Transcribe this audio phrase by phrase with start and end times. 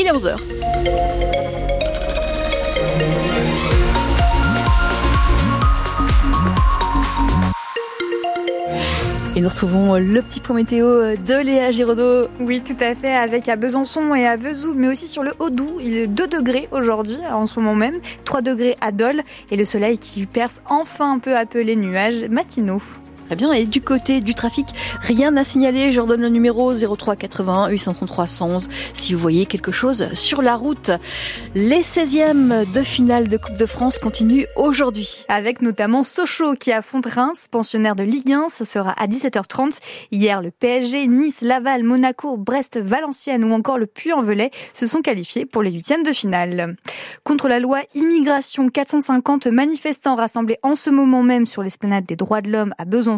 [0.00, 0.36] il est 11h.
[9.34, 12.28] Et nous retrouvons le petit point météo de Léa Giraudot.
[12.40, 15.80] Oui, tout à fait, avec à Besançon et à Vesoul, mais aussi sur le Haut-Doubs.
[15.80, 19.64] Il est 2 degrés aujourd'hui, en ce moment même, 3 degrés à Dole, et le
[19.64, 22.82] soleil qui perce enfin peu à peu les nuages matinaux.
[23.28, 23.52] Très bien.
[23.52, 24.68] Et du côté du trafic,
[25.02, 25.92] rien à signaler.
[25.92, 30.56] Je redonne le numéro 03 81 833 111 si vous voyez quelque chose sur la
[30.56, 30.90] route.
[31.54, 35.26] Les 16e de finale de Coupe de France continuent aujourd'hui.
[35.28, 38.46] Avec notamment Sochaux qui affronte Reims, pensionnaire de Ligue 1.
[38.48, 39.76] Ce sera à 17h30.
[40.10, 45.44] Hier, le PSG, Nice, Laval, Monaco, Brest, Valenciennes ou encore le Puy-en-Velay se sont qualifiés
[45.44, 46.76] pour les huitièmes de finale.
[47.24, 52.40] Contre la loi immigration, 450 manifestants rassemblés en ce moment même sur l'esplanade des droits
[52.40, 53.17] de l'homme à Besançon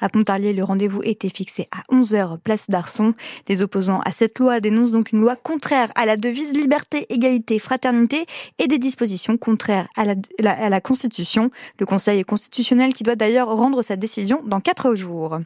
[0.00, 3.14] à Pontarlier, le rendez-vous était fixé à 11h, place d'Arson.
[3.48, 7.58] Les opposants à cette loi dénoncent donc une loi contraire à la devise liberté, égalité,
[7.58, 8.26] fraternité
[8.58, 11.50] et des dispositions contraires à la, Constitution.
[11.78, 15.38] Le Conseil constitutionnel qui doit d'ailleurs rendre sa décision dans quatre jours.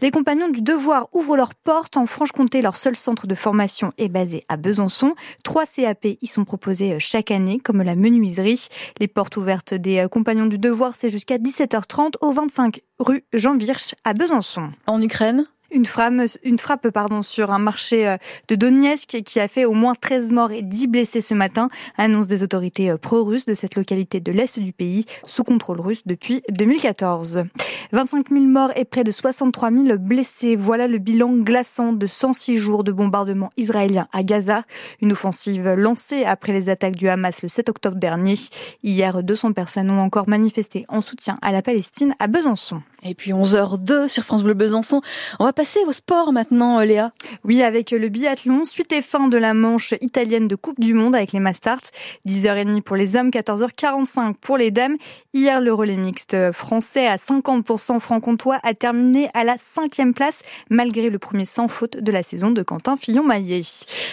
[0.00, 2.62] Les compagnons du devoir ouvrent leurs portes en Franche-Comté.
[2.62, 5.14] Leur seul centre de formation est basé à Besançon.
[5.42, 8.68] Trois CAP y sont proposés chaque année, comme la menuiserie.
[9.00, 13.94] Les portes ouvertes des compagnons du devoir, c'est jusqu'à 17h30 au 25 rue Jean Virch
[14.04, 14.72] à Besançon.
[14.86, 15.44] En Ukraine?
[15.70, 18.16] Une frappe, une frappe pardon, sur un marché euh,
[18.48, 22.28] de Donetsk qui a fait au moins 13 morts et 10 blessés ce matin, annonce
[22.28, 26.40] des autorités euh, pro-russes de cette localité de l'Est du pays, sous contrôle russe depuis
[26.50, 27.44] 2014.
[27.92, 30.56] 25 000 morts et près de 63 000 blessés.
[30.56, 34.62] Voilà le bilan glaçant de 106 jours de bombardement israélien à Gaza.
[35.02, 38.36] Une offensive lancée après les attaques du Hamas le 7 octobre dernier.
[38.82, 42.82] Hier, 200 personnes ont encore manifesté en soutien à la Palestine à Besançon.
[43.08, 45.00] Et puis 11h02 sur France Bleu Besançon.
[45.38, 47.12] On va passer au sport maintenant, Léa.
[47.44, 51.14] Oui, avec le biathlon, suite et fin de la manche italienne de Coupe du Monde
[51.14, 51.82] avec les Mastart.
[52.26, 54.96] 10h30 pour les hommes, 14h45 pour les dames.
[55.32, 61.08] Hier, le relais mixte français à 50% franc-comtois a terminé à la cinquième place, malgré
[61.08, 63.62] le premier sans faute de la saison de Quentin Fillon-Maillet.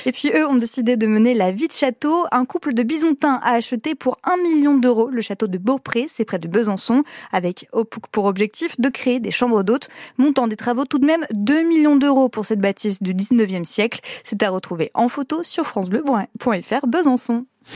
[0.06, 2.26] Et puis eux ont décidé de mener la vie de château.
[2.32, 6.26] Un couple de bisontins a acheté pour 1 million d'euros le château de Beaupré, c'est
[6.26, 7.68] près de Besançon, avec
[8.12, 9.90] pour objectif de créer des chambres d'hôtes,
[10.20, 14.02] montant des travaux tout de même 2 millions d'euros pour cette bâtisse du 19e siècle.
[14.24, 17.46] C'est à retrouver en photo sur francebleu.fr Besançon.